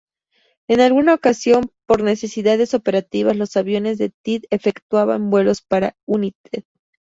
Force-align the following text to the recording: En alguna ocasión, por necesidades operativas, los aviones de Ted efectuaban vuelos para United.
En 0.67 0.79
alguna 0.79 1.13
ocasión, 1.13 1.69
por 1.85 2.01
necesidades 2.01 2.73
operativas, 2.73 3.35
los 3.37 3.55
aviones 3.55 3.99
de 3.99 4.09
Ted 4.09 4.45
efectuaban 4.49 5.29
vuelos 5.29 5.61
para 5.61 5.95
United. 6.07 6.63